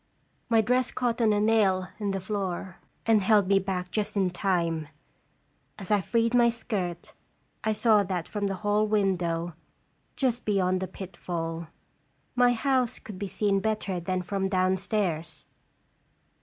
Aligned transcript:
My 0.49 0.61
dress 0.61 0.89
caught 0.89 1.21
on 1.21 1.31
a 1.31 1.39
nail 1.39 1.89
in 1.99 2.09
the 2.09 2.19
floor, 2.19 2.77
and 3.05 3.21
held 3.21 3.47
me 3.47 3.59
back 3.59 3.91
just 3.91 4.17
in 4.17 4.31
time. 4.31 4.87
As 5.77 5.91
I 5.91 6.01
freed 6.01 6.33
my 6.33 6.49
skirt, 6.49 7.13
I 7.63 7.73
saw 7.73 8.01
that 8.05 8.27
from 8.27 8.47
the 8.47 8.55
hall 8.65 8.87
window, 8.87 9.53
just 10.15 10.43
beyond 10.43 10.79
the 10.79 10.87
pitfall, 10.87 11.67
315 12.33 12.33
my 12.35 12.53
house 12.53 12.97
could 12.97 13.19
be 13.19 13.27
seen 13.27 13.59
better 13.59 13.99
than 13.99 14.23
from 14.23 14.49
downstairs. 14.49 15.45